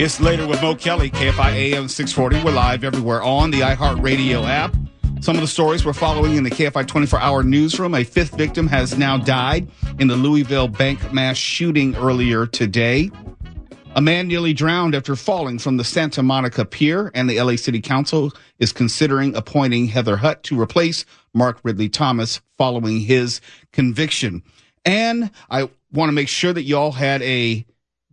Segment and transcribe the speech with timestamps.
[0.00, 2.44] It's later with Mo Kelly, KFI AM 640.
[2.44, 4.72] We're live everywhere on the iHeartRadio app.
[5.20, 7.96] Some of the stories we're following in the KFI 24 hour newsroom.
[7.96, 13.10] A fifth victim has now died in the Louisville bank mass shooting earlier today.
[13.96, 17.80] A man nearly drowned after falling from the Santa Monica Pier, and the LA City
[17.80, 23.40] Council is considering appointing Heather Hutt to replace Mark Ridley Thomas following his
[23.72, 24.44] conviction.
[24.84, 27.66] And I want to make sure that y'all had a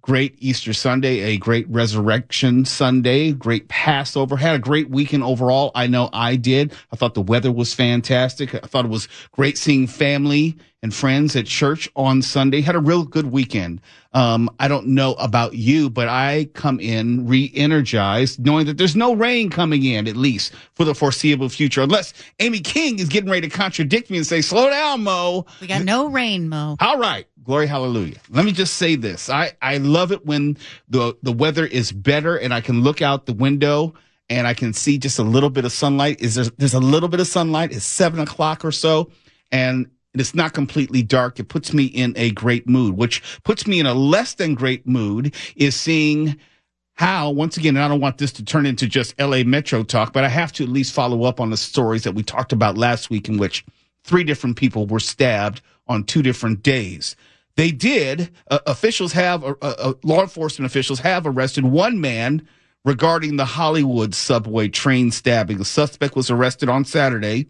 [0.05, 4.37] great Easter Sunday, a great Resurrection Sunday, great Passover.
[4.37, 5.71] Had a great weekend overall.
[5.73, 6.73] I know I did.
[6.93, 8.53] I thought the weather was fantastic.
[8.53, 12.61] I thought it was great seeing family and friends at church on Sunday.
[12.61, 13.81] Had a real good weekend.
[14.13, 19.15] Um, I don't know about you, but I come in re-energized knowing that there's no
[19.15, 23.49] rain coming in, at least for the foreseeable future, unless Amy King is getting ready
[23.49, 25.47] to contradict me and say, slow down, Mo.
[25.59, 26.77] We got no rain, Mo.
[26.79, 27.25] All right.
[27.45, 28.17] Glory, hallelujah.
[28.31, 29.29] Let me just say this.
[29.29, 30.57] I, I love it when
[30.89, 33.93] the, the weather is better and I can look out the window
[34.29, 36.21] and I can see just a little bit of sunlight.
[36.21, 37.71] Is there, there's a little bit of sunlight.
[37.71, 39.11] It's seven o'clock or so
[39.51, 41.39] and it's not completely dark.
[41.39, 44.87] It puts me in a great mood, which puts me in a less than great
[44.87, 46.37] mood is seeing
[46.95, 50.13] how, once again, and I don't want this to turn into just LA Metro talk,
[50.13, 52.77] but I have to at least follow up on the stories that we talked about
[52.77, 53.65] last week in which
[54.03, 57.15] three different people were stabbed on two different days.
[57.55, 58.31] They did.
[58.49, 62.47] Uh, officials have, uh, uh, law enforcement officials have arrested one man
[62.83, 65.57] regarding the Hollywood subway train stabbing.
[65.57, 67.47] The suspect was arrested on Saturday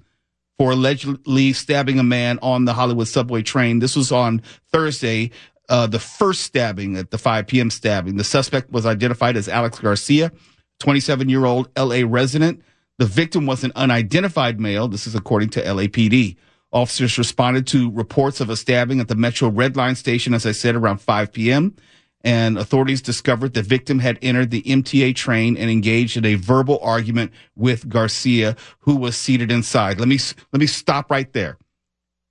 [0.57, 3.79] for allegedly stabbing a man on the Hollywood subway train.
[3.79, 5.31] This was on Thursday.
[5.67, 7.69] Uh, the first stabbing at the 5 p.m.
[7.71, 8.17] stabbing.
[8.17, 10.31] The suspect was identified as Alex Garcia,
[10.79, 12.61] 27 year old LA resident.
[12.99, 14.87] The victim was an unidentified male.
[14.87, 16.37] This is according to LAPD.
[16.75, 20.51] Officers responded to reports of a stabbing at the Metro Red Line station, as I
[20.51, 21.73] said, around 5 p.m.
[22.21, 26.77] And authorities discovered the victim had entered the MTA train and engaged in a verbal
[26.81, 29.99] argument with Garcia, who was seated inside.
[29.99, 30.19] Let me,
[30.51, 31.57] let me stop right there.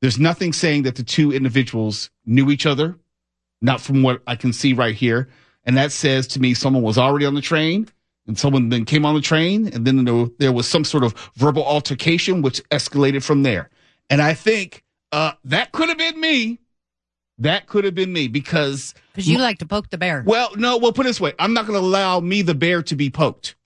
[0.02, 2.98] There's nothing saying that the two individuals knew each other,
[3.62, 5.30] not from what I can see right here.
[5.64, 7.88] And that says to me someone was already on the train
[8.26, 11.14] and someone then came on the train and then there, there was some sort of
[11.36, 13.70] verbal altercation, which escalated from there.
[14.10, 16.60] And I think uh, that could have been me.
[17.38, 20.22] That could have been me because because you like to poke the bear.
[20.24, 22.82] Well, no, well, put it this way: I'm not going to allow me, the bear,
[22.84, 23.56] to be poked.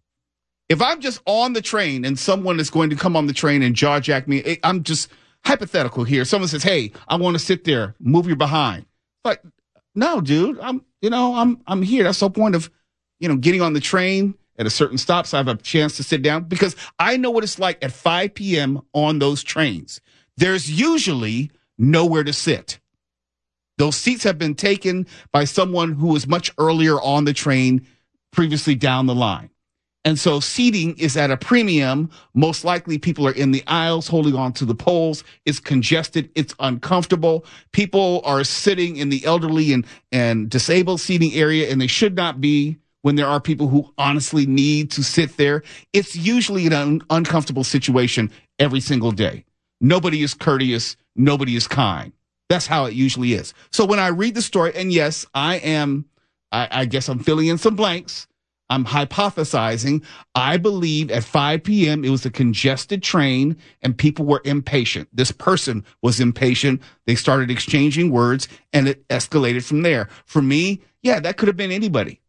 [0.68, 3.62] If I'm just on the train and someone is going to come on the train
[3.62, 5.10] and jaw jack me, eh, I'm just
[5.44, 6.24] hypothetical here.
[6.24, 7.94] Someone says, "Hey, I want to sit there.
[8.00, 8.86] Move your behind."
[9.24, 9.42] Like,
[9.94, 10.58] no, dude.
[10.60, 12.04] I'm, you know, I'm, I'm here.
[12.04, 12.70] That's the point of,
[13.20, 15.96] you know, getting on the train at a certain stop so I have a chance
[15.96, 18.80] to sit down because I know what it's like at 5 p.m.
[18.92, 20.00] on those trains
[20.38, 22.78] there's usually nowhere to sit.
[23.76, 27.86] Those seats have been taken by someone who was much earlier on the train
[28.32, 29.50] previously down the line.
[30.04, 32.10] And so seating is at a premium.
[32.34, 35.24] Most likely people are in the aisles holding on to the poles.
[35.44, 36.30] It's congested.
[36.34, 37.44] It's uncomfortable.
[37.72, 42.40] People are sitting in the elderly and, and disabled seating area and they should not
[42.40, 45.62] be when there are people who honestly need to sit there.
[45.92, 49.44] It's usually an un- uncomfortable situation every single day.
[49.80, 50.96] Nobody is courteous.
[51.16, 52.12] Nobody is kind.
[52.48, 53.54] That's how it usually is.
[53.70, 56.06] So when I read the story, and yes, I am,
[56.50, 58.26] I, I guess I'm filling in some blanks.
[58.70, 60.04] I'm hypothesizing.
[60.34, 62.04] I believe at 5 p.m.
[62.04, 65.08] it was a congested train and people were impatient.
[65.12, 66.82] This person was impatient.
[67.06, 70.08] They started exchanging words and it escalated from there.
[70.26, 72.20] For me, yeah, that could have been anybody.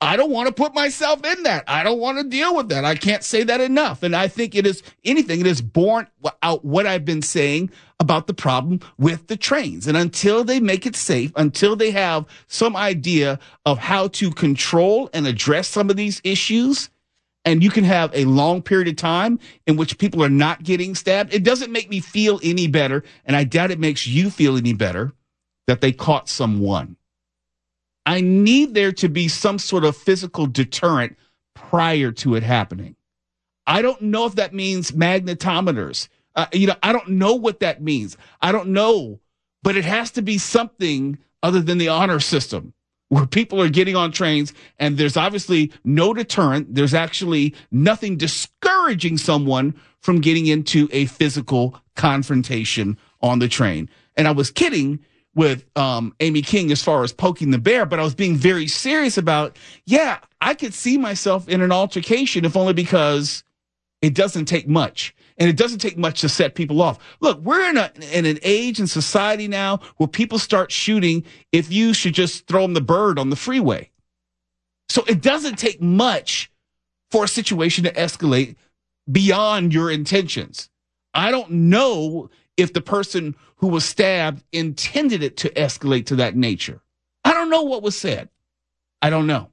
[0.00, 1.64] I don't want to put myself in that.
[1.66, 2.84] I don't want to deal with that.
[2.84, 4.02] I can't say that enough.
[4.02, 6.06] And I think it is anything, it is born
[6.42, 9.86] out what I've been saying about the problem with the trains.
[9.86, 15.08] And until they make it safe, until they have some idea of how to control
[15.14, 16.90] and address some of these issues,
[17.46, 20.94] and you can have a long period of time in which people are not getting
[20.94, 23.02] stabbed, it doesn't make me feel any better.
[23.24, 25.12] And I doubt it makes you feel any better
[25.68, 26.96] that they caught someone.
[28.06, 31.16] I need there to be some sort of physical deterrent
[31.54, 32.94] prior to it happening.
[33.66, 36.08] I don't know if that means magnetometers.
[36.36, 38.16] Uh, you know, I don't know what that means.
[38.40, 39.20] I don't know,
[39.62, 42.72] but it has to be something other than the honor system
[43.08, 46.74] where people are getting on trains and there's obviously no deterrent.
[46.74, 53.88] There's actually nothing discouraging someone from getting into a physical confrontation on the train.
[54.16, 55.00] And I was kidding
[55.36, 58.66] with um, Amy King as far as poking the bear, but I was being very
[58.66, 63.44] serious about, yeah, I could see myself in an altercation if only because
[64.00, 65.14] it doesn't take much.
[65.38, 66.98] And it doesn't take much to set people off.
[67.20, 71.70] Look, we're in, a, in an age and society now where people start shooting if
[71.70, 73.90] you should just throw them the bird on the freeway.
[74.88, 76.50] So it doesn't take much
[77.10, 78.56] for a situation to escalate
[79.12, 80.70] beyond your intentions.
[81.12, 86.36] I don't know if the person who was stabbed intended it to escalate to that
[86.36, 86.80] nature.
[87.24, 88.28] I don't know what was said.
[89.02, 89.50] I don't know.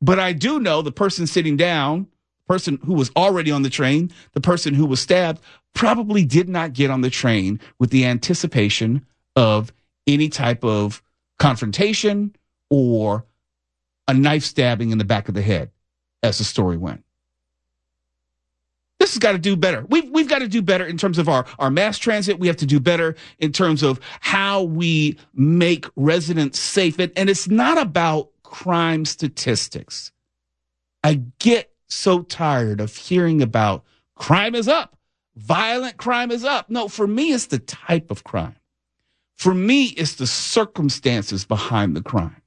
[0.00, 2.06] But I do know the person sitting down
[2.48, 5.40] person who was already on the train, the person who was stabbed,
[5.74, 9.06] probably did not get on the train with the anticipation
[9.36, 9.72] of
[10.06, 11.02] any type of
[11.38, 12.34] confrontation
[12.70, 13.24] or
[14.08, 15.70] a knife stabbing in the back of the head,
[16.22, 17.04] as the story went.
[19.08, 19.86] This has got to do better.
[19.88, 22.38] We've, we've got to do better in terms of our, our mass transit.
[22.38, 26.98] We have to do better in terms of how we make residents safe.
[26.98, 30.12] And, and it's not about crime statistics.
[31.02, 33.82] I get so tired of hearing about
[34.14, 34.98] crime is up,
[35.36, 36.68] violent crime is up.
[36.68, 38.56] No, for me, it's the type of crime.
[39.36, 42.42] For me, it's the circumstances behind the crime.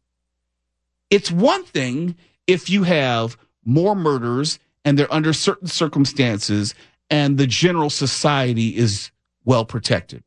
[1.10, 3.36] It's one thing if you have
[3.66, 6.74] more murders and they're under certain circumstances
[7.10, 9.12] and the general society is
[9.44, 10.24] well protected.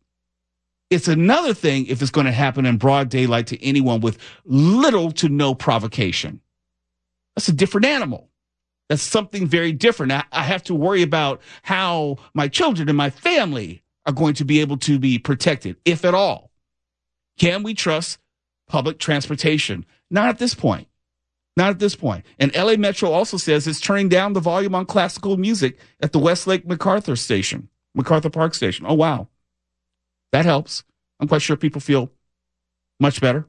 [0.91, 5.11] It's another thing if it's going to happen in broad daylight to anyone with little
[5.13, 6.41] to no provocation.
[7.35, 8.29] That's a different animal.
[8.89, 10.13] That's something very different.
[10.13, 14.45] I, I have to worry about how my children and my family are going to
[14.45, 16.51] be able to be protected, if at all.
[17.39, 18.19] Can we trust
[18.69, 19.87] public transportation?
[20.11, 20.87] Not at this point.
[21.57, 22.25] Not at this point.
[22.39, 26.19] And LA Metro also says it's turning down the volume on classical music at the
[26.19, 28.87] Westlake MacArthur station, MacArthur Park station.
[28.89, 29.29] Oh, wow.
[30.33, 30.83] That helps.
[31.21, 32.11] I'm quite sure people feel
[32.99, 33.47] much better.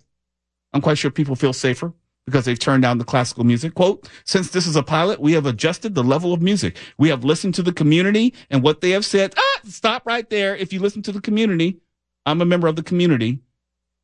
[0.72, 1.94] I'm quite sure people feel safer
[2.26, 3.74] because they've turned down the classical music.
[3.74, 6.78] Quote, since this is a pilot, we have adjusted the level of music.
[6.98, 9.34] We have listened to the community and what they have said.
[9.38, 10.56] Ah, stop right there.
[10.56, 11.80] If you listen to the community,
[12.26, 13.40] I'm a member of the community.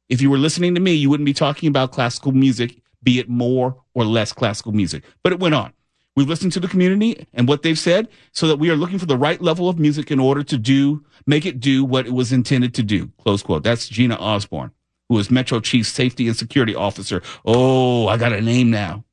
[0.09, 3.30] If you were listening to me, you wouldn't be talking about classical music, be it
[3.30, 5.03] more or less classical music.
[5.24, 5.74] But it went on.
[6.15, 9.06] We've listened to the community and what they've said so that we are looking for
[9.06, 12.33] the right level of music in order to do, make it do what it was
[12.33, 13.07] intended to do.
[13.18, 13.63] Close quote.
[13.63, 14.71] That's Gina Osborn
[15.12, 17.21] who is Metro Chief Safety and Security Officer.
[17.44, 19.03] Oh, I got a name now.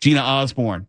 [0.00, 0.88] Gina Osborn.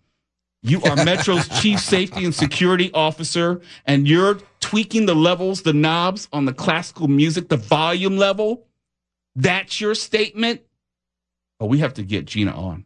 [0.64, 6.28] You are Metro's Chief Safety and Security Officer, and you're tweaking the levels, the knobs
[6.34, 8.66] on the classical music, the volume level.
[9.36, 10.62] That's your statement.
[11.60, 12.86] Oh, we have to get Gina on.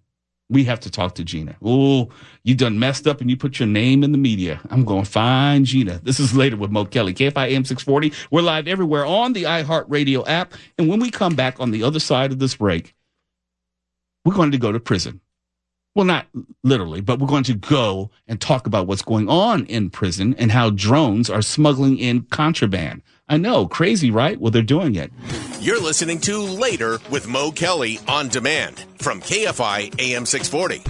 [0.50, 1.56] We have to talk to Gina.
[1.64, 2.10] Oh,
[2.44, 4.60] you done messed up and you put your name in the media.
[4.70, 6.00] I'm going to find Gina.
[6.04, 8.12] This is later with Mo Kelly, KFI AM 640.
[8.30, 10.54] We're live everywhere on the iHeartRadio app.
[10.78, 12.94] And when we come back on the other side of this break,
[14.26, 15.22] we're going to go to prison.
[15.96, 16.28] Well, not
[16.64, 20.52] literally, but we're going to go and talk about what's going on in prison and
[20.52, 23.04] how drones are smuggling in contraband.
[23.34, 24.40] I know, crazy, right?
[24.40, 25.12] Well, they're doing it.
[25.60, 30.84] You're listening to Later with Mo Kelly on demand from KFI AM 640.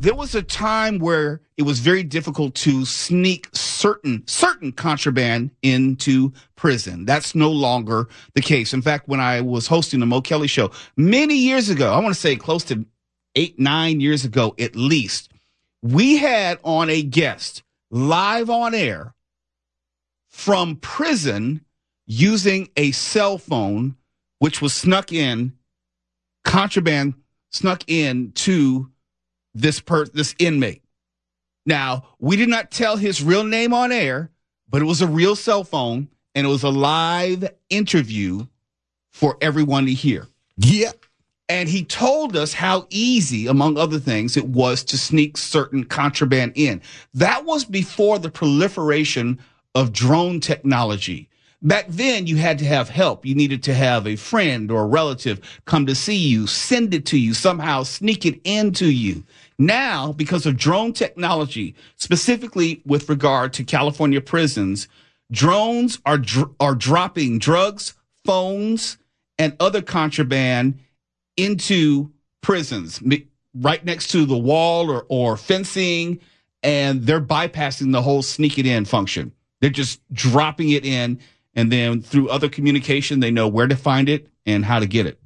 [0.00, 6.32] There was a time where it was very difficult to sneak certain certain contraband into
[6.56, 7.04] prison.
[7.04, 8.72] That's no longer the case.
[8.72, 12.14] In fact, when I was hosting the Mo Kelly show many years ago, I want
[12.14, 12.86] to say close to
[13.34, 15.30] eight, nine years ago at least,
[15.82, 19.14] we had on a guest live on air
[20.30, 21.60] from prison
[22.06, 23.96] using a cell phone,
[24.38, 25.52] which was snuck in,
[26.44, 27.14] contraband
[27.50, 28.90] snuck in to
[29.54, 30.82] this per this inmate.
[31.66, 34.30] Now, we did not tell his real name on air,
[34.68, 38.46] but it was a real cell phone and it was a live interview
[39.12, 40.26] for everyone to hear.
[40.56, 40.92] Yeah.
[41.48, 46.52] And he told us how easy, among other things, it was to sneak certain contraband
[46.54, 46.80] in.
[47.12, 49.38] That was before the proliferation
[49.74, 51.28] of drone technology
[51.64, 53.24] Back then, you had to have help.
[53.24, 57.06] You needed to have a friend or a relative come to see you, send it
[57.06, 59.24] to you, somehow sneak it into you.
[59.58, 64.88] Now, because of drone technology, specifically with regard to California prisons,
[65.32, 67.94] drones are dr- are dropping drugs,
[68.26, 68.98] phones,
[69.38, 70.78] and other contraband
[71.38, 73.02] into prisons
[73.54, 76.20] right next to the wall or, or fencing,
[76.62, 79.32] and they're bypassing the whole sneak it in function.
[79.60, 81.20] They're just dropping it in
[81.54, 85.06] and then through other communication, they know where to find it and how to get
[85.06, 85.18] it.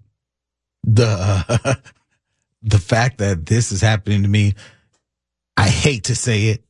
[0.85, 1.06] The
[1.49, 1.75] uh,
[2.62, 4.54] the fact that this is happening to me,
[5.56, 6.64] I hate to say it,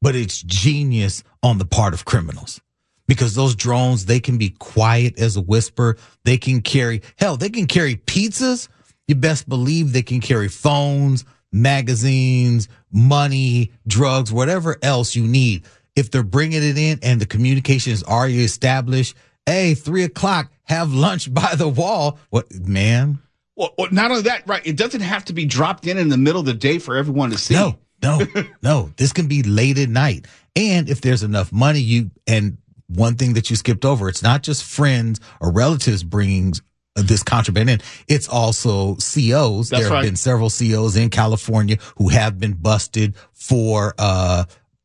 [0.00, 2.60] but it's genius on the part of criminals
[3.06, 5.96] because those drones they can be quiet as a whisper.
[6.24, 8.68] They can carry hell, they can carry pizzas.
[9.08, 15.64] You best believe they can carry phones, magazines, money, drugs, whatever else you need
[15.96, 20.92] if they're bringing it in and the communication is already established, hey, three o'clock, have
[20.92, 22.18] lunch by the wall.
[22.30, 23.18] What, man?
[23.56, 24.66] Well, well, not only that, right?
[24.66, 27.30] It doesn't have to be dropped in in the middle of the day for everyone
[27.30, 27.54] to see.
[27.54, 28.20] No, no,
[28.62, 28.92] no.
[28.96, 30.26] This can be late at night.
[30.56, 32.58] And if there's enough money, you, and
[32.88, 36.54] one thing that you skipped over, it's not just friends or relatives bringing
[36.94, 37.80] this contraband in.
[38.08, 39.70] It's also COs.
[39.70, 40.04] That's there have right.
[40.04, 44.44] been several COs in California who have been busted for, uh,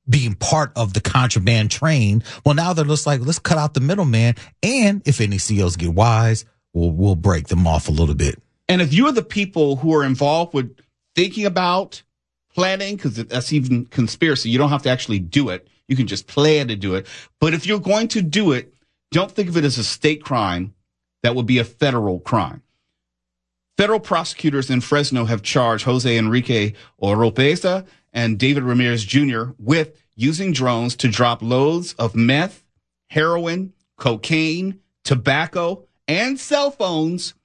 [0.10, 2.24] being part of the contraband train.
[2.46, 4.36] Well, now they're just like, let's cut out the middleman.
[4.64, 8.42] And if any COs get wise, we'll, we'll break them off a little bit.
[8.70, 10.76] And if you're the people who are involved with
[11.16, 12.04] thinking about
[12.54, 15.68] planning, because that's even conspiracy, you don't have to actually do it.
[15.88, 17.08] You can just plan to do it.
[17.40, 18.74] But if you're going to do it,
[19.12, 20.74] don't think of it as a state crime.
[21.24, 22.62] That would be a federal crime.
[23.78, 27.86] Federal prosecutors in Fresno have charged Jose Enrique Oropeza
[28.18, 29.52] and David Ramirez Jr.
[29.60, 32.64] with using drones to drop loads of meth,
[33.12, 37.36] heroin, cocaine, tobacco, and cell phones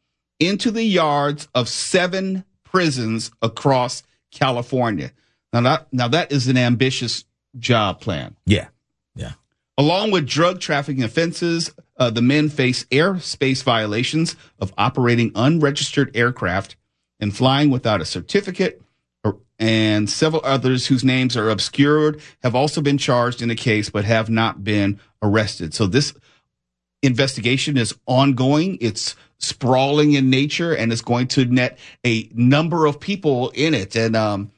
[0.41, 5.13] into the yards of seven prisons across California.
[5.53, 7.27] Now that, now that is an ambitious
[7.59, 8.35] job plan.
[8.47, 8.69] Yeah.
[9.15, 9.33] Yeah.
[9.77, 16.77] Along with drug trafficking offenses, uh, the men face airspace violations of operating unregistered aircraft
[17.21, 18.81] and flying without a certificate,
[19.59, 24.05] and several others whose names are obscured have also been charged in the case but
[24.05, 25.75] have not been arrested.
[25.75, 26.15] So this
[27.03, 28.79] investigation is ongoing.
[28.81, 33.97] It's sprawling in nature and it's going to net a number of people in it.
[33.97, 34.53] And um,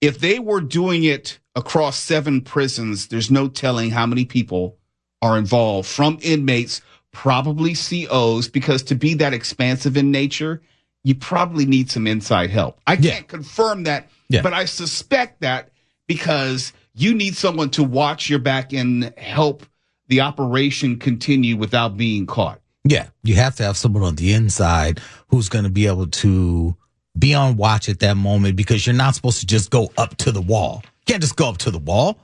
[0.00, 4.76] if they were doing it across seven prisons, there's no telling how many people
[5.22, 10.60] are involved from inmates, probably COs, because to be that expansive in nature,
[11.06, 12.80] you probably need some inside help.
[12.84, 14.42] I can't confirm that, Yeah.
[14.42, 15.70] but I suspect that
[16.08, 19.64] because you need someone to watch your back and help
[20.08, 22.60] the operation continue without being caught.
[22.82, 23.06] Yeah.
[23.22, 26.74] You have to have someone on the inside who's going to be able to
[27.16, 30.32] be on watch at that moment because you're not supposed to just go up to
[30.32, 30.82] the wall.
[30.84, 32.18] You can't just go up to the wall.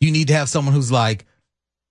[0.00, 1.26] You need to have someone who's like,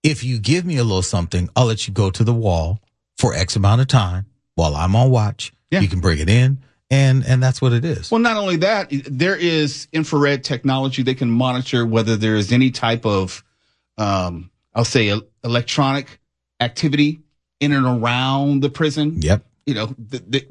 [0.02, 2.80] if you give me a little something, I'll let you go to the wall
[3.18, 5.52] for X amount of time while I'm on watch.
[5.72, 5.82] Yeah.
[5.82, 6.60] You can bring it in
[6.90, 8.12] and, and that's what it is.
[8.12, 11.04] Well, not only that, there is infrared technology.
[11.04, 13.44] They can monitor whether there is any type of,
[13.98, 16.20] um, I'll say, electronic
[16.60, 17.20] activity
[17.60, 19.22] in and around the prison.
[19.22, 19.46] Yep.
[19.66, 20.48] You know, the, the,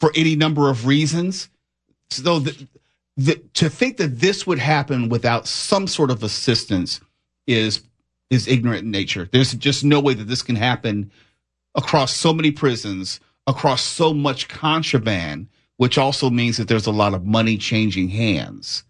[0.00, 1.48] for any number of reasons.
[2.10, 2.66] So the,
[3.16, 7.00] the, to think that this would happen without some sort of assistance
[7.46, 7.82] is
[8.30, 9.28] is ignorant in nature.
[9.30, 11.12] There's just no way that this can happen
[11.74, 17.14] across so many prisons, across so much contraband, which also means that there's a lot
[17.14, 18.84] of money changing hands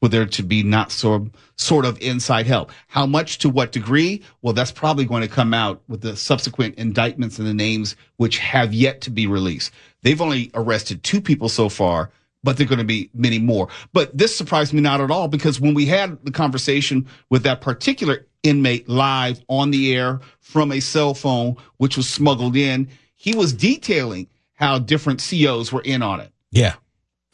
[0.00, 2.72] for there to be not so, sort of inside help.
[2.88, 4.22] How much to what degree?
[4.40, 8.38] Well, that's probably going to come out with the subsequent indictments and the names which
[8.38, 9.72] have yet to be released.
[10.02, 12.10] They've only arrested two people so far,
[12.42, 13.68] but there are going to be many more.
[13.92, 17.60] But this surprised me not at all because when we had the conversation with that
[17.60, 22.88] particular inmate live on the air from a cell phone, which was smuggled in,
[23.20, 26.32] he was detailing how different COs were in on it.
[26.50, 26.76] Yeah.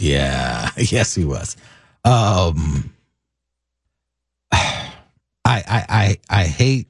[0.00, 0.70] Yeah.
[0.76, 1.56] Yes, he was.
[2.04, 2.92] Um,
[4.52, 4.82] I,
[5.44, 6.88] I, I, I hate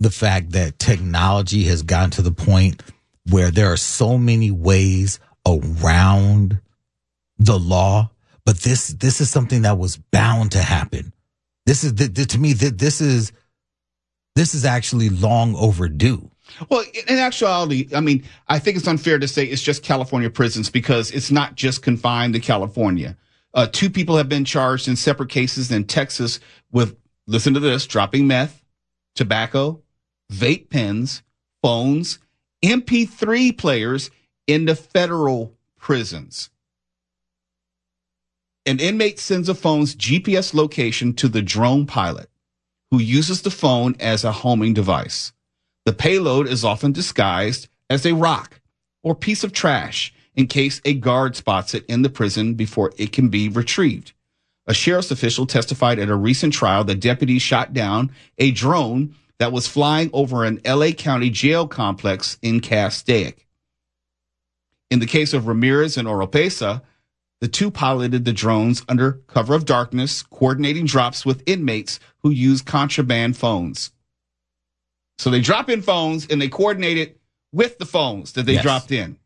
[0.00, 2.82] the fact that technology has gotten to the point
[3.30, 6.60] where there are so many ways around
[7.38, 8.10] the law,
[8.44, 11.12] but this, this is something that was bound to happen.
[11.66, 13.30] This is, th- th- to me, th- this is,
[14.34, 16.30] this is actually long overdue.
[16.70, 20.70] Well, in actuality, I mean, I think it's unfair to say it's just California prisons
[20.70, 23.16] because it's not just confined to California.
[23.52, 27.86] Uh, two people have been charged in separate cases in Texas with, listen to this,
[27.86, 28.64] dropping meth,
[29.14, 29.82] tobacco,
[30.32, 31.22] vape pens,
[31.62, 32.18] phones,
[32.62, 34.10] MP3 players
[34.46, 36.50] into federal prisons.
[38.66, 42.28] An inmate sends a phone's GPS location to the drone pilot,
[42.90, 45.32] who uses the phone as a homing device.
[45.86, 48.60] The payload is often disguised as a rock
[49.04, 53.12] or piece of trash in case a guard spots it in the prison before it
[53.12, 54.12] can be retrieved.
[54.66, 59.52] A sheriff's official testified at a recent trial that deputies shot down a drone that
[59.52, 63.46] was flying over an LA County jail complex in Castaic.
[64.90, 66.82] In the case of Ramirez and Oropeza,
[67.40, 72.60] the two piloted the drones under cover of darkness, coordinating drops with inmates who use
[72.60, 73.92] contraband phones.
[75.18, 77.20] So they drop in phones and they coordinate it
[77.52, 78.62] with the phones that they Yes.
[78.62, 79.18] dropped in.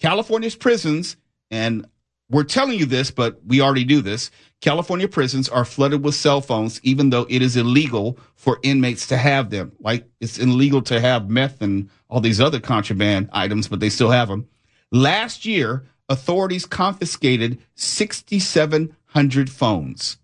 [0.00, 1.16] California's prisons,
[1.50, 1.86] and
[2.30, 4.30] we're telling you this, but we already do this.
[4.60, 9.16] California prisons are flooded with cell phones, even though it is illegal for inmates to
[9.16, 9.72] have them.
[9.80, 14.10] Like it's illegal to have meth and all these other contraband items, but they still
[14.10, 14.46] have them.
[14.92, 20.16] Last year, authorities confiscated 6,700 phones.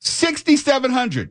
[0.00, 1.30] 6,700.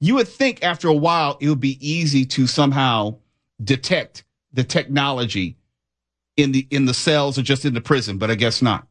[0.00, 3.16] You would think after a while it would be easy to somehow
[3.62, 5.56] detect the technology
[6.36, 8.86] in the in the cells or just in the prison, but I guess not.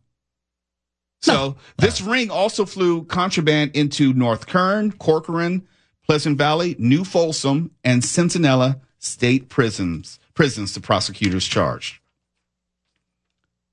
[1.21, 5.67] So this ring also flew contraband into North Kern, Corcoran,
[6.05, 10.19] Pleasant Valley, New Folsom, and Centinela state prisons.
[10.33, 11.99] Prisons the prosecutors charged.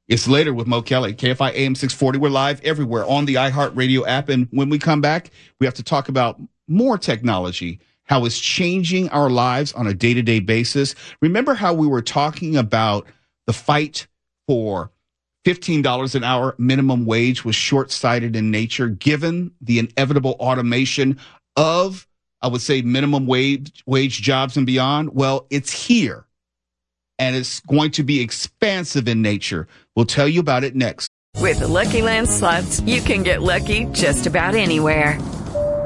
[0.09, 2.19] It's later with Mo Kelly, KFI AM 640.
[2.19, 4.29] We're live everywhere on the iHeartRadio app.
[4.29, 9.09] And when we come back, we have to talk about more technology, how it's changing
[9.11, 10.95] our lives on a day to day basis.
[11.21, 13.07] Remember how we were talking about
[13.47, 14.07] the fight
[14.47, 14.91] for
[15.45, 21.19] $15 an hour minimum wage was short sighted in nature, given the inevitable automation
[21.57, 22.07] of,
[22.41, 25.15] I would say, minimum wage, wage jobs and beyond?
[25.15, 26.27] Well, it's here
[27.19, 29.67] and it's going to be expansive in nature.
[29.95, 31.09] We'll tell you about it next.
[31.39, 35.19] With the Lucky Land slots, you can get lucky just about anywhere.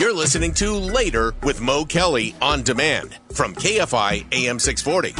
[0.00, 5.14] You're listening to Later with Mo Kelly on demand from KFI AM 640.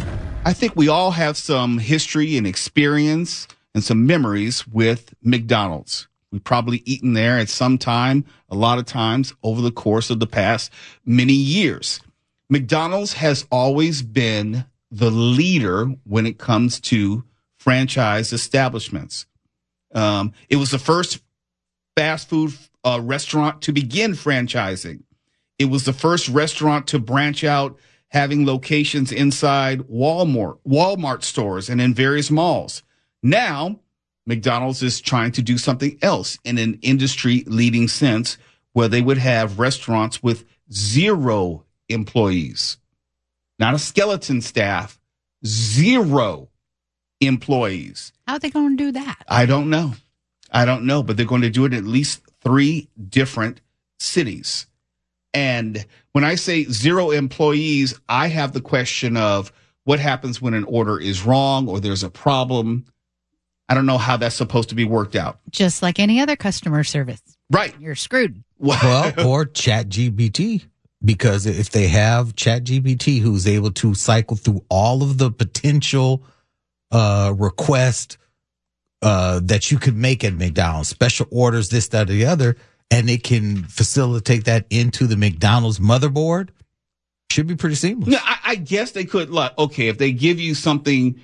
[0.47, 6.09] I think we all have some history and experience and some memories with McDonald's.
[6.33, 10.19] We've probably eaten there at some time, a lot of times over the course of
[10.19, 10.73] the past
[11.05, 12.01] many years.
[12.49, 17.23] McDonald's has always been the leader when it comes to
[17.59, 19.27] franchise establishments.
[19.95, 21.21] Um, it was the first
[21.95, 25.03] fast food uh, restaurant to begin franchising.
[25.59, 31.81] It was the first restaurant to branch out, having locations inside Walmart, Walmart stores and
[31.81, 32.83] in various malls.
[33.23, 33.81] Now,
[34.27, 38.39] McDonald's is trying to do something else in an industry leading sense
[38.73, 42.79] where they would have restaurants with zero employees,
[43.59, 45.01] not a skeleton staff,
[45.45, 46.49] zero
[47.21, 48.13] employees.
[48.27, 49.25] How are they going to do that?
[49.29, 49.95] I don't know.
[50.53, 53.61] I don't know, but they're going to do it at least three different
[53.99, 54.67] cities.
[55.33, 59.53] And when I say zero employees, I have the question of
[59.85, 62.85] what happens when an order is wrong or there's a problem.
[63.69, 65.39] I don't know how that's supposed to be worked out.
[65.51, 67.23] Just like any other customer service.
[67.51, 67.75] Right.
[67.81, 68.43] You're screwed.
[68.59, 70.67] Well, or ChatGPT.
[71.03, 76.23] Because if they have ChatGPT who's able to cycle through all of the potential
[76.93, 78.19] uh requests
[79.03, 82.57] uh that you could make at McDonald's, special orders, this, that, or the other,
[82.91, 86.51] and it can facilitate that into the McDonald's motherboard,
[87.31, 88.09] should be pretty seamless.
[88.09, 89.31] No, I, I guess they could.
[89.31, 91.21] Like, okay, if they give you something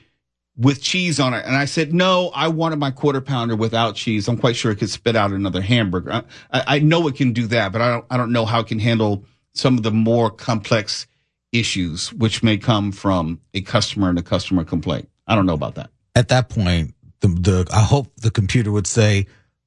[0.56, 4.28] with cheese on it, and I said no, I wanted my quarter pounder without cheese.
[4.28, 6.12] I'm quite sure it could spit out another hamburger.
[6.12, 8.04] I, I, I know it can do that, but I don't.
[8.10, 11.06] I don't know how it can handle some of the more complex
[11.52, 15.08] issues which may come from a customer and a customer complaint.
[15.26, 15.90] I don't know about that.
[16.14, 19.26] At that point, the, the I hope the computer would say,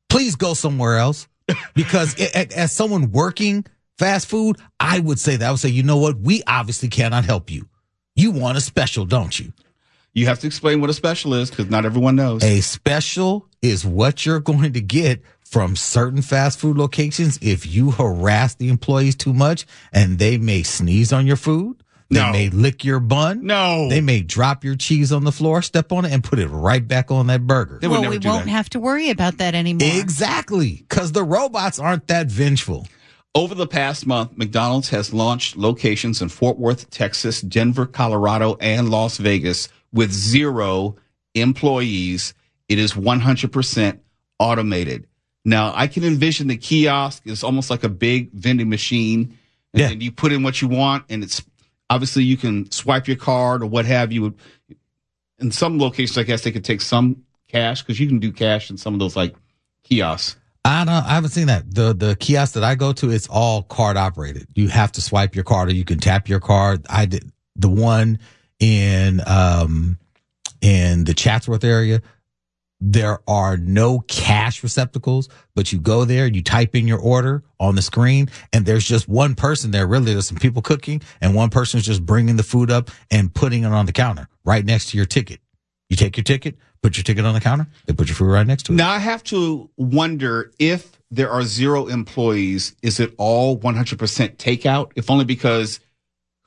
[0.09, 1.27] please go somewhere else.
[1.73, 3.65] Because it, as someone working
[3.97, 5.47] fast food, I would say that.
[5.47, 6.19] I would say, you know what?
[6.19, 7.67] We obviously cannot help you.
[8.15, 9.51] You want a special, don't you?
[10.13, 12.43] You have to explain what a special is because not everyone knows.
[12.43, 17.91] A special is what you're going to get from certain fast food locations if you
[17.91, 21.83] harass the employees too much and they may sneeze on your food.
[22.09, 22.31] They No.
[22.31, 23.45] may lick your bun.
[23.45, 23.87] No.
[23.87, 26.85] They may drop your cheese on the floor, step on it, and put it right
[26.87, 27.77] back on that burger.
[27.81, 28.51] They would well, never we do won't that.
[28.51, 29.87] have to worry about that anymore.
[29.93, 30.83] Exactly.
[30.89, 32.87] Because the robots aren't that vengeful.
[33.35, 38.89] Over the past month, McDonald's has launched locations in Fort Worth, Texas, Denver, Colorado, and
[38.89, 40.95] Las Vegas with zero
[41.35, 42.33] employees.
[42.67, 43.99] It is 100%
[44.39, 45.05] automated.
[45.45, 49.37] Now, I can envision the kiosk is almost like a big vending machine.
[49.73, 49.87] And Yeah.
[49.89, 51.41] then you put in what you want, and it's
[51.89, 54.35] obviously you can swipe your card or what have you.
[55.39, 58.69] In some locations, I guess they could take some cash because you can do cash
[58.69, 59.35] in some of those like
[59.83, 60.35] kiosks.
[60.65, 60.93] I don't.
[60.93, 61.73] I haven't seen that.
[61.73, 64.47] The the kiosk that I go to, it's all card operated.
[64.55, 66.85] You have to swipe your card, or you can tap your card.
[66.89, 68.19] I did the one
[68.59, 69.97] in um
[70.61, 72.01] in the Chatsworth area.
[72.81, 77.75] There are no cash receptacles, but you go there, you type in your order on
[77.75, 79.85] the screen, and there's just one person there.
[79.85, 83.63] Really, there's some people cooking, and one person's just bringing the food up and putting
[83.63, 85.41] it on the counter right next to your ticket.
[85.89, 88.47] You take your ticket, put your ticket on the counter, they put your food right
[88.47, 88.75] next to it.
[88.75, 93.97] Now I have to wonder if there are zero employees, is it all 100%
[94.37, 94.91] takeout?
[94.95, 95.79] If only because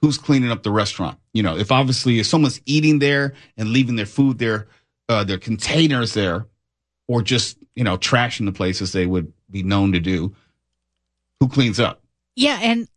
[0.01, 1.19] who's cleaning up the restaurant?
[1.35, 4.69] You know, if obviously if someone's eating there and leaving their food there,
[5.09, 6.47] uh, their containers there,
[7.09, 10.35] or just, you know, trashing the place as they would be known to do,
[11.41, 12.03] who cleans up?
[12.37, 12.89] Yeah, and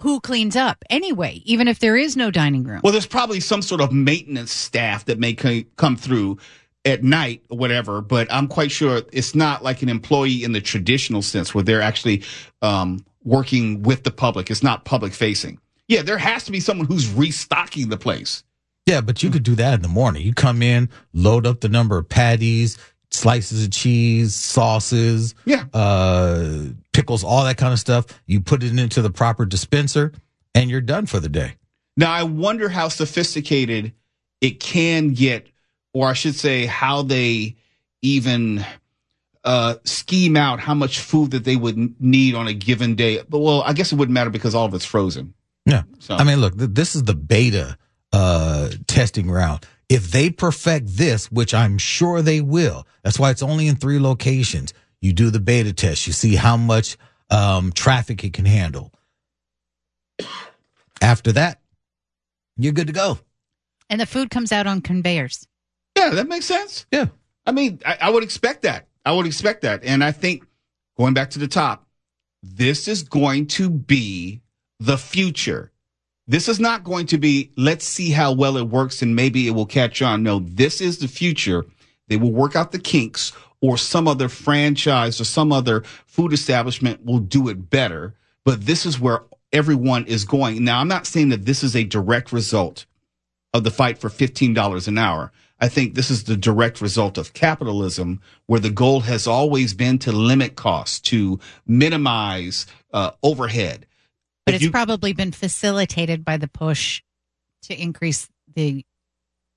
[0.00, 2.80] who cleans up anyway, even if there is no dining room?
[2.84, 6.38] Well, there's probably some sort of maintenance staff that may co- come through
[6.84, 10.60] at night or whatever, but I'm quite sure it's not like an employee in the
[10.60, 12.22] traditional sense where they're actually
[12.62, 14.50] um, working with the public.
[14.50, 15.58] It's not public facing.
[15.88, 18.44] Yeah, there has to be someone who's restocking the place.
[18.86, 20.22] Yeah, but you could do that in the morning.
[20.22, 22.78] You come in, load up the number of patties,
[23.10, 25.64] slices of cheese, sauces, Yeah.
[25.74, 28.06] uh, pickles, all that kind of stuff.
[28.26, 30.12] You put it into the proper dispenser
[30.54, 31.54] and you're done for the day.
[31.96, 33.92] Now, I wonder how sophisticated
[34.40, 35.48] it can get,
[35.92, 37.56] or I should say, how they
[38.02, 38.64] even
[39.44, 43.22] uh, scheme out how much food that they would need on a given day.
[43.28, 45.34] But well, I guess it wouldn't matter because all of it's frozen.
[45.64, 45.82] Yeah.
[45.98, 47.76] So I mean, look, th- this is the beta
[48.16, 49.66] uh, testing round.
[49.90, 54.00] If they perfect this, which I'm sure they will, that's why it's only in three
[54.00, 54.72] locations.
[55.02, 56.96] You do the beta test, you see how much
[57.30, 58.90] um, traffic it can handle.
[61.02, 61.60] After that,
[62.56, 63.18] you're good to go.
[63.90, 65.46] and the food comes out on conveyors.
[65.96, 66.86] yeah, that makes sense.
[66.90, 67.06] Yeah.
[67.46, 68.88] I mean, I, I would expect that.
[69.04, 69.84] I would expect that.
[69.84, 70.44] And I think
[70.96, 71.86] going back to the top,
[72.42, 74.40] this is going to be
[74.80, 75.70] the future.
[76.28, 79.52] This is not going to be, let's see how well it works and maybe it
[79.52, 80.22] will catch on.
[80.22, 81.64] No, this is the future.
[82.08, 87.04] They will work out the kinks or some other franchise or some other food establishment
[87.04, 88.14] will do it better.
[88.44, 90.64] But this is where everyone is going.
[90.64, 92.86] Now, I'm not saying that this is a direct result
[93.54, 95.32] of the fight for $15 an hour.
[95.58, 99.98] I think this is the direct result of capitalism, where the goal has always been
[100.00, 103.86] to limit costs, to minimize uh, overhead.
[104.46, 107.02] But it's you- probably been facilitated by the push
[107.64, 108.84] to increase the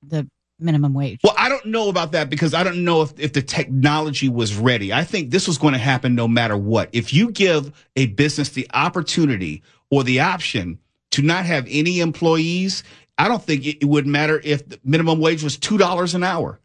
[0.02, 0.28] the
[0.60, 1.20] minimum wage.
[1.24, 4.56] Well, I don't know about that because I don't know if, if the technology was
[4.56, 4.92] ready.
[4.92, 6.90] I think this was going to happen no matter what.
[6.92, 10.80] If you give a business the opportunity or the option
[11.12, 12.84] to not have any employees,
[13.18, 16.60] I don't think it, it would matter if the minimum wage was $2 an hour.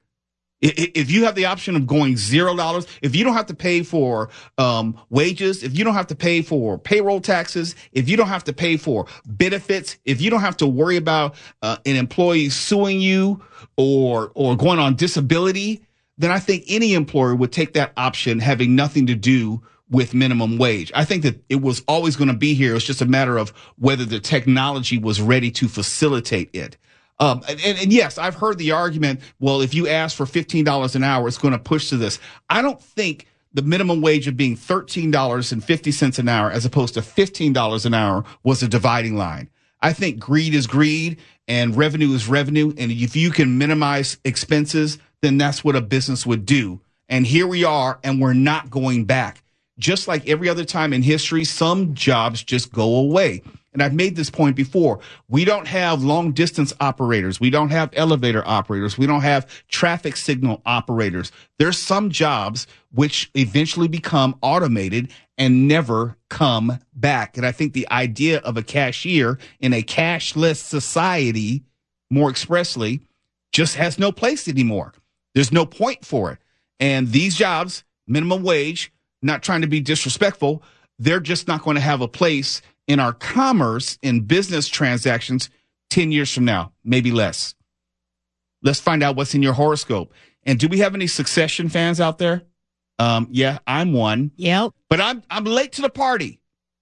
[0.60, 3.82] If you have the option of going zero dollars, if you don't have to pay
[3.82, 8.28] for um, wages, if you don't have to pay for payroll taxes, if you don't
[8.28, 12.48] have to pay for benefits, if you don't have to worry about uh, an employee
[12.48, 13.42] suing you
[13.76, 15.82] or or going on disability,
[16.16, 20.56] then I think any employer would take that option, having nothing to do with minimum
[20.58, 20.90] wage.
[20.94, 22.74] I think that it was always going to be here.
[22.74, 26.76] It's just a matter of whether the technology was ready to facilitate it.
[27.20, 29.20] Um, and, and, yes, I've heard the argument.
[29.38, 32.18] Well, if you ask for fifteen dollars an hour, it's going to push to this.
[32.50, 36.50] I don't think the minimum wage of being thirteen dollars and fifty cents an hour,
[36.50, 39.48] as opposed to fifteen dollars an hour, was a dividing line.
[39.80, 42.72] I think greed is greed and revenue is revenue.
[42.78, 46.80] And if you can minimize expenses, then that's what a business would do.
[47.08, 49.42] And here we are, and we're not going back.
[49.78, 53.42] Just like every other time in history, some jobs just go away.
[53.74, 55.00] And I've made this point before.
[55.28, 57.40] We don't have long distance operators.
[57.40, 58.96] We don't have elevator operators.
[58.96, 61.32] We don't have traffic signal operators.
[61.58, 67.36] There's some jobs which eventually become automated and never come back.
[67.36, 71.64] And I think the idea of a cashier in a cashless society,
[72.10, 73.00] more expressly,
[73.50, 74.94] just has no place anymore.
[75.34, 76.38] There's no point for it.
[76.78, 80.62] And these jobs, minimum wage, not trying to be disrespectful,
[81.00, 85.50] they're just not going to have a place in our commerce in business transactions
[85.90, 87.54] 10 years from now, maybe less.
[88.62, 90.12] Let's find out what's in your horoscope.
[90.44, 92.42] And do we have any succession fans out there?
[92.98, 94.72] Um, yeah, I'm one, Yep.
[94.88, 96.40] but I'm I'm late to the party.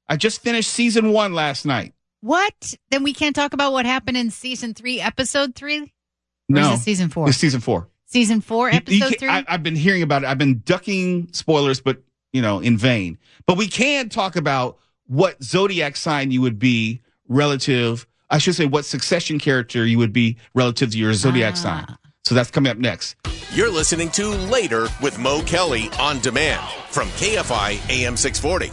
[0.08, 1.94] I just finished season one last night.
[2.20, 2.74] What?
[2.90, 5.92] Then we can't talk about what happened in season three, episode three?
[6.48, 7.28] No, season four?
[7.28, 7.88] it's season four.
[8.04, 9.28] season four, You- you episode three?
[9.28, 10.26] I, I've been hearing about it.
[10.26, 12.02] I've been ducking spoilers, but
[12.34, 13.16] you know, in vain.
[13.46, 18.06] But we can talk about what zodiac sign you would be relative.
[18.30, 21.56] I should say what succession character you would be relative to your zodiac Ah.
[21.56, 21.86] sign.
[22.24, 23.16] So that's coming up next.
[23.52, 26.60] You're listening to Later with Mo Kelly on demand
[26.90, 28.70] from KFI AM 640.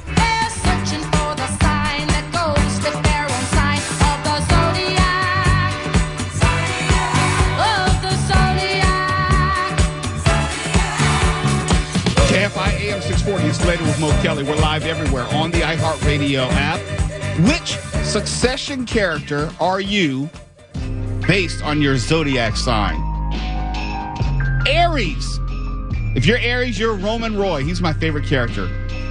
[13.29, 13.45] 40.
[13.45, 14.43] It's later with Mo Kelly.
[14.43, 16.79] We're live everywhere on the iHeartRadio app.
[17.47, 20.31] Which succession character are you
[21.27, 22.97] based on your zodiac sign?
[24.67, 25.39] Aries.
[26.15, 27.63] If you're Aries, you're Roman Roy.
[27.63, 28.67] He's my favorite character.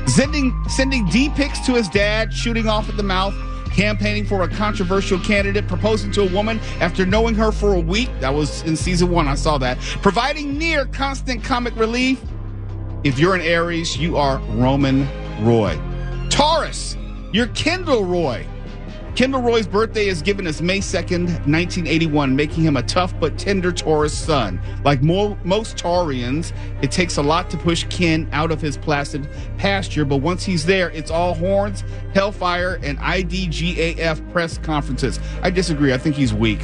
[0.09, 3.35] Sending sending D pics to his dad, shooting off at the mouth,
[3.71, 8.11] campaigning for a controversial candidate, proposing to a woman after knowing her for a week.
[8.19, 9.29] That was in season one.
[9.29, 9.79] I saw that.
[10.03, 12.21] Providing near constant comic relief
[13.05, 15.07] if you're an Aries, you are Roman
[15.45, 15.79] Roy.
[16.31, 16.97] Taurus,
[17.33, 18.45] you're Kendall Roy.
[19.15, 23.71] Kendall Roy's birthday is given as May 2nd, 1981, making him a tough but tender
[23.71, 24.61] Taurus son.
[24.85, 29.29] Like mo- most Taurians, it takes a lot to push Ken out of his placid
[29.59, 31.85] pasture, but once he's there, it's all horns,
[32.15, 35.21] hellfire, and IDGAF press conferences.
[35.43, 35.93] I disagree.
[35.93, 36.61] I think he's weak.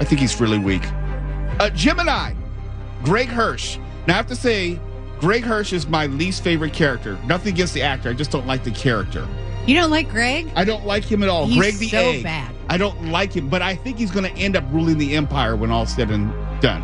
[0.00, 0.82] I think he's really weak.
[1.60, 2.34] Uh, Gemini,
[3.04, 3.78] Greg Hirsch.
[4.08, 4.80] Now, I have to say,
[5.20, 7.18] Greg Hirsch is my least favorite character.
[7.26, 9.26] Nothing against the actor, I just don't like the character.
[9.66, 10.50] you don't like Greg?
[10.56, 11.46] I don't like him at all.
[11.46, 12.22] He's Greg the so Egg.
[12.24, 12.54] bad.
[12.70, 15.56] I don't like him, but I think he's going to end up ruling the empire
[15.56, 16.82] when all's said and done.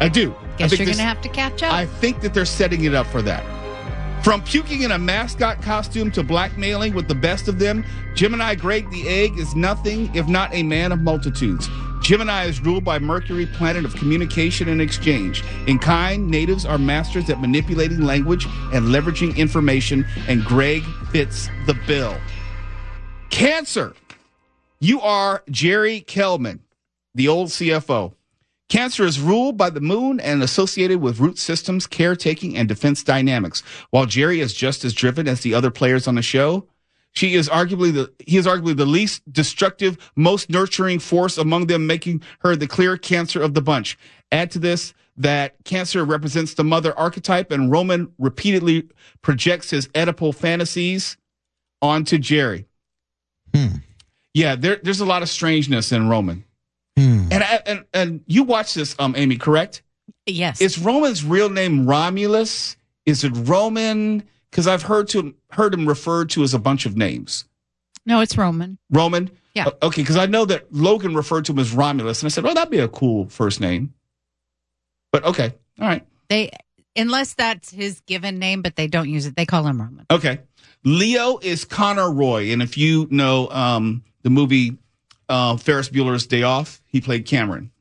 [0.00, 0.34] I do.
[0.34, 1.72] I Guess think you're going to have to catch up.
[1.72, 3.44] I think that they're setting it up for that.
[4.24, 8.90] From puking in a mascot costume to blackmailing with the best of them, Gemini Greg
[8.90, 11.68] the Egg is nothing if not a man of multitudes.
[12.04, 15.42] Gemini is ruled by Mercury, planet of communication and exchange.
[15.66, 21.72] In kind, natives are masters at manipulating language and leveraging information, and Greg fits the
[21.86, 22.14] bill.
[23.30, 23.94] Cancer.
[24.80, 26.60] You are Gerri Kellman,
[27.14, 28.12] the old CFO.
[28.68, 33.62] Cancer is ruled by the moon and associated with root systems, caretaking, and defense dynamics.
[33.88, 36.68] While Jerry is just as driven as the other players on the show,
[37.14, 41.86] she is arguably the he is arguably the least destructive, most nurturing force among them,
[41.86, 43.96] making her the clear cancer of the bunch.
[44.32, 48.88] Add to this that cancer represents the mother archetype, and Roman repeatedly
[49.22, 51.16] projects his Oedipal fantasies
[51.80, 52.66] onto Gerri.
[53.54, 53.76] Hmm.
[54.32, 56.44] Yeah, there, there's a lot of strangeness in Roman.
[56.98, 57.28] Hmm.
[57.30, 59.82] And, I, and and you watch this, um, Amy, correct?
[60.26, 60.60] yes.
[60.60, 62.76] Is Roman's real name Romulus?
[63.06, 64.24] Is it Roman?
[64.54, 67.44] Because I've heard to heard him referred to as a bunch of names.
[68.06, 68.78] no, it's Roman.
[68.88, 69.28] Roman.
[69.52, 69.66] Yeah.
[69.82, 72.54] Okay, because I know that Logan referred to him as Romulus, and I said, "Oh,
[72.54, 73.94] that'd be a cool first name."
[75.10, 76.50] But okay, all right, They
[76.94, 79.34] unless that's his given name, but they don't use it.
[79.34, 80.06] They call him Roman.
[80.08, 80.40] okay.
[80.84, 84.76] Leo is Connor Roy, and if you know um, the movie
[85.28, 87.72] uh, Ferris Bueller's Day Off, he played Cameron.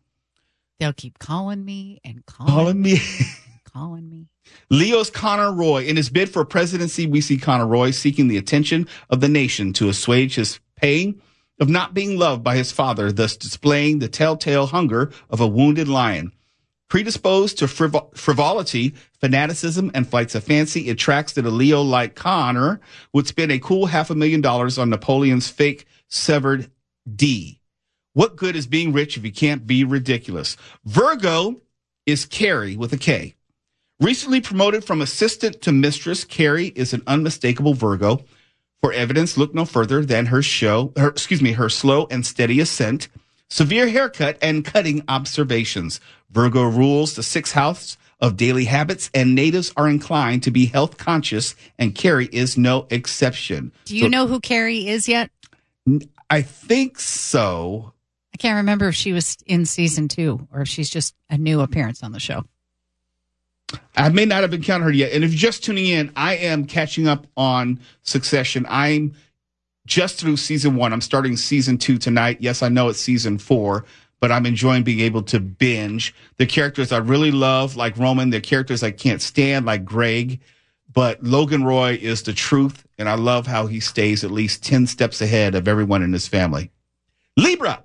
[0.79, 2.99] They'll keep calling me and calling, Calling me.
[3.73, 4.27] calling me.
[4.69, 5.83] Leo's Connor Roy.
[5.83, 9.73] In his bid for presidency, we see Connor Roy seeking the attention of the nation
[9.73, 11.21] to assuage his pain
[11.59, 15.87] of not being loved by his father, thus displaying the telltale hunger of a wounded
[15.87, 16.31] lion.
[16.89, 22.15] Predisposed to frivol- frivolity, fanaticism, and flights of fancy, it tracks that a Leo like
[22.15, 22.79] Connor
[23.13, 26.69] would spend a cool half a million dollars on Napoleon's fake severed
[27.15, 27.59] D.
[28.13, 30.55] What good is being rich if you can't be ridiculous?
[30.85, 31.61] Virgo
[32.05, 33.35] is Kerry with a K.
[33.99, 38.25] Recently promoted from assistant to mistress, Kerry is an unmistakable Virgo.
[38.81, 42.59] For evidence, look no further than her show, her, excuse me, her slow and steady
[42.59, 43.07] ascent,
[43.49, 46.01] severe haircut, and cutting observations.
[46.31, 50.97] Virgo rules the sixth house of daily habits, and natives are inclined to be health
[50.97, 53.71] conscious, and Kerry is no exception.
[53.85, 55.29] Do you So, know who Kerry is yet?
[56.29, 57.93] I think so.
[58.33, 61.61] I can't remember if she was in season two or if she's just a new
[61.61, 62.43] appearance on the show.
[63.95, 65.11] I may not have been counting her yet.
[65.13, 68.65] And if you're just tuning in, I am catching up on Succession.
[68.69, 69.13] I'm
[69.85, 70.93] just through season one.
[70.93, 72.37] I'm starting season two tonight.
[72.39, 73.85] Yes, I know it's season four,
[74.19, 76.13] but I'm enjoying being able to binge.
[76.37, 80.39] The characters I really love, like Roman, the characters I can't stand, like Greg.
[80.93, 84.87] but Logan Roy is the truth, and I love how he stays at least 10
[84.87, 86.71] steps ahead of everyone in his family.
[87.35, 87.83] Libra,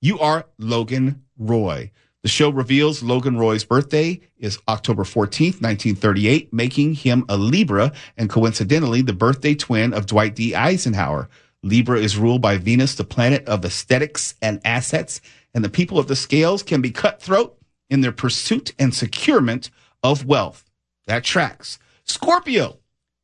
[0.00, 1.90] you are Logan Roy.
[2.28, 8.28] The show reveals Logan Roy's birthday is October 14th, 1938, making him a Libra and
[8.28, 10.54] coincidentally the birthday twin of Dwight D.
[10.54, 11.30] Eisenhower.
[11.62, 15.22] Libra is ruled by Venus, the planet of aesthetics and assets,
[15.54, 17.56] and the people of the scales can be cutthroat
[17.88, 19.70] in their pursuit and securement
[20.02, 20.68] of wealth.
[21.06, 21.78] That tracks.
[22.04, 22.78] Scorpio,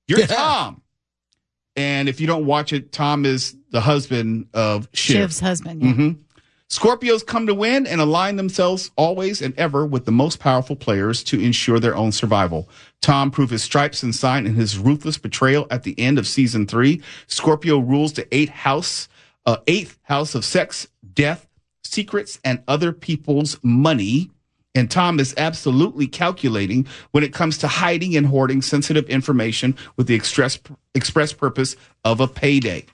[0.09, 0.27] you're Yeah.
[0.29, 0.81] Tom.
[1.77, 5.17] And if you don't watch it, Tom is the husband of Shiv.
[5.17, 5.83] Shiv's husband.
[5.83, 5.93] Yeah.
[5.93, 6.11] hmm
[6.75, 11.23] Scorpios come to win and align themselves always and ever with the most powerful players
[11.23, 12.69] to ensure their own survival.
[13.01, 16.67] Tom proved his stripes and sign in his ruthless betrayal at the end of season
[16.67, 17.01] three.
[17.29, 19.09] Scorpio rules the eighth house,
[19.47, 21.47] uh, eighth house of sex, death,
[21.85, 24.33] secrets, and other people's money.
[24.75, 30.09] And Tom is absolutely calculating when it comes to hiding and hoarding sensitive information with
[30.09, 30.59] the express,
[30.93, 32.85] express purpose of a payday.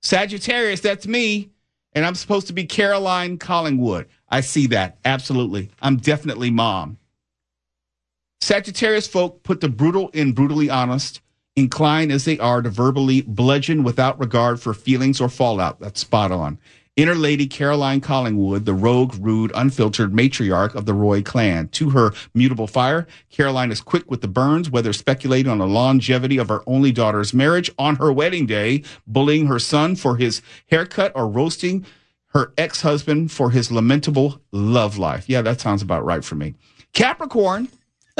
[0.00, 1.50] Sagittarius, that's me.
[1.92, 4.08] And I'm supposed to be Caroline Collingwood.
[4.28, 4.98] I see that.
[5.04, 5.70] Absolutely.
[5.82, 6.98] I'm definitely mom.
[8.40, 11.20] Sagittarius folk put the brutal in brutally honest,
[11.56, 15.80] inclined as they are to verbally bludgeon without regard for feelings or fallout.
[15.80, 16.58] That's spot on.
[16.96, 21.68] Inner Lady Caroline Collingwood, the rogue, rude, unfiltered matriarch of the Roy clan.
[21.68, 26.36] To her mutable fire, Caroline is quick with the burns, whether speculating on the longevity
[26.36, 31.12] of her only daughter's marriage on her wedding day, bullying her son for his haircut,
[31.14, 31.86] or roasting
[32.32, 35.28] her ex-husband for his lamentable love life.
[35.28, 36.54] Yeah, that sounds about right for me.
[36.92, 37.68] Capricorn,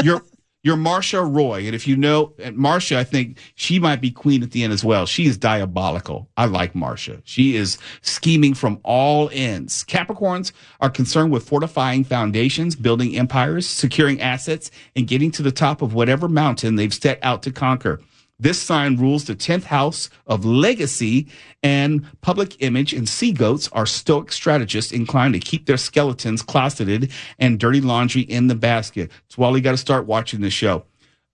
[0.03, 0.23] you're
[0.63, 4.51] you're Marcia Roy, and if you know Marcia, I think she might be queen at
[4.51, 5.07] the end as well.
[5.07, 6.29] She is diabolical.
[6.37, 7.23] I like Marcia.
[7.25, 9.85] She is scheming from all ends.
[9.85, 15.81] Capricorns are concerned with fortifying foundations, building empires, securing assets, and getting to the top
[15.81, 18.01] of whatever mountain they've set out to conquer.
[18.41, 21.27] This sign rules the 10th house of legacy
[21.63, 27.13] and public image, and sea goats are stoic strategists inclined to keep their skeletons closeted
[27.39, 29.11] and dirty laundry in the basket.
[29.11, 30.85] That's why you got to start watching the show.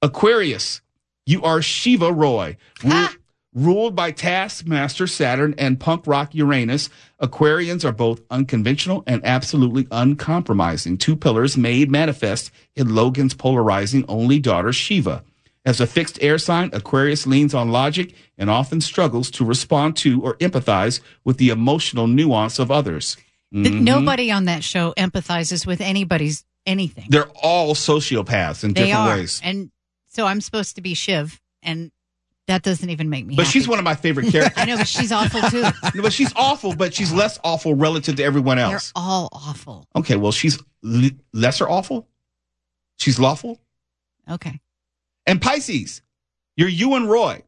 [0.03, 0.81] Aquarius,
[1.27, 2.57] you are Shiva Roy.
[2.83, 3.07] Ru-
[3.55, 6.91] Ruled by Taskmaster Saturn and punk rock Uranus,
[7.23, 10.99] Aquarians are both unconventional and absolutely uncompromising.
[10.99, 15.25] Two pillars made manifest in Logan's polarizing only daughter, Shiva.
[15.67, 20.23] As a fixed air sign, Aquarius leans on logic and often struggles to respond to
[20.23, 23.17] or empathize with the emotional nuance of others.
[23.53, 23.81] Mhm.
[23.83, 27.07] Nobody on that show empathizes with anybody's anything.
[27.11, 29.17] They're all sociopaths in They different are.
[29.17, 29.41] ways.
[29.43, 29.71] And
[30.09, 31.91] so I'm supposed to be Shiv, and
[32.47, 33.59] that doesn't even make me But happy.
[33.59, 34.57] she's one of my favorite characters.
[34.63, 35.63] I know, but she's awful too.
[35.63, 38.93] No, but she's awful, but she's less awful relative to everyone else.
[38.95, 39.87] They're all awful.
[39.97, 42.07] Okay, well, she's l- lesser awful.
[42.99, 43.61] She's lawful.
[44.31, 44.61] Okay.
[45.27, 46.03] And Pisces,
[46.57, 47.43] you're Ewan Roy.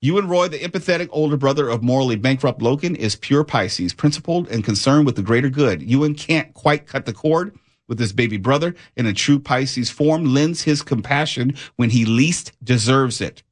[0.00, 4.62] Ewan Roy, the empathetic older brother of morally bankrupt Logan, is pure Pisces, principled and
[4.62, 5.82] concerned with the greater good.
[5.82, 7.56] Ewan can't quite cut the cord
[7.88, 12.52] with his baby brother, and a true Pisces form, lends his compassion when he least
[12.62, 13.42] deserves it.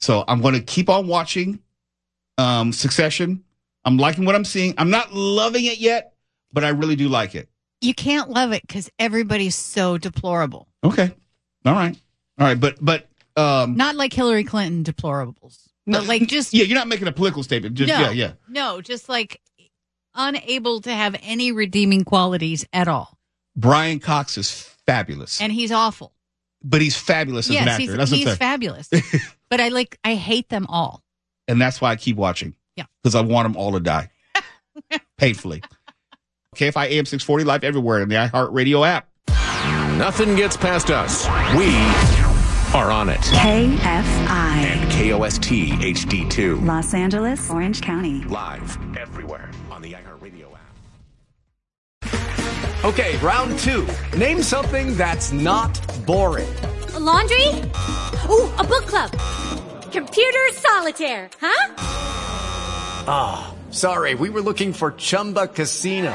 [0.00, 1.60] So I'm going to keep on watching
[2.38, 3.44] um, Succession.
[3.84, 4.74] I'm liking what I'm seeing.
[4.78, 6.14] I'm not loving it yet,
[6.52, 7.48] but I really do like it.
[7.80, 10.66] You can't love it because everybody's so deplorable.
[10.82, 11.14] Okay.
[11.64, 11.96] All right.
[12.38, 12.58] All right.
[12.58, 16.88] But, but, um, Not like Hillary Clinton deplorables, No, but like just yeah, you're not
[16.88, 17.74] making a political statement.
[17.74, 18.32] Just, no, yeah, yeah.
[18.48, 19.40] no, just like
[20.14, 23.18] unable to have any redeeming qualities at all,
[23.54, 24.50] Brian Cox is
[24.86, 26.14] fabulous, and he's awful.
[26.62, 27.80] but he's fabulous as yes, an actor.
[27.82, 28.90] he's, That's what I'm he's fabulous.
[29.50, 31.02] but I like I hate them all.
[31.46, 32.54] and that's why I keep watching.
[32.76, 32.84] Yeah.
[33.02, 34.10] because I want them all to die
[35.18, 35.62] painfully.
[36.56, 39.08] KFI AM 640 live everywhere in the iHeartRadio app.
[39.98, 41.26] Nothing gets past us.
[41.56, 41.66] We
[42.76, 43.20] are on it.
[43.20, 46.62] KFI, And KOST HD2.
[46.66, 48.22] Los Angeles, Orange County.
[48.24, 50.48] Live everywhere on the iHeartRadio
[52.02, 52.84] app.
[52.84, 53.86] Okay, round two.
[54.16, 55.72] Name something that's not
[56.04, 56.54] boring.
[56.94, 57.48] A laundry?
[58.28, 59.10] Ooh, a book club.
[59.90, 61.74] Computer solitaire, huh?
[63.08, 66.14] Ah, sorry, we were looking for Chumba Casino.